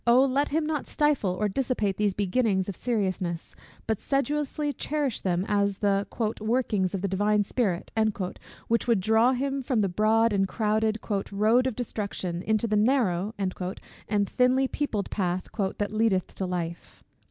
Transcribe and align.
let 0.07 0.49
him 0.49 0.65
not 0.65 0.87
stifle 0.87 1.29
or 1.39 1.47
dissipate 1.47 1.97
these 1.97 2.15
beginnings 2.15 2.67
of 2.67 2.75
seriousness, 2.75 3.53
but 3.85 3.99
sedulously 3.99 4.73
cherish 4.73 5.21
them 5.21 5.45
as 5.47 5.77
the 5.77 6.07
"workings 6.41 6.95
of 6.95 7.03
the 7.03 7.07
Divine 7.07 7.43
Spirit," 7.43 7.91
which 8.67 8.87
would 8.87 8.99
draw 8.99 9.33
him 9.33 9.61
from 9.61 9.81
the 9.81 9.87
"broad" 9.87 10.33
and 10.33 10.47
crowded 10.47 10.97
"road 11.31 11.67
of 11.67 11.75
destruction 11.75 12.41
into 12.41 12.65
the 12.65 12.75
narrow" 12.75 13.35
and 13.37 13.53
thinly 14.27 14.67
peopled 14.67 15.11
path 15.11 15.47
"that 15.77 15.93
leadeth 15.93 16.33
to 16.33 16.47
life." 16.47 17.03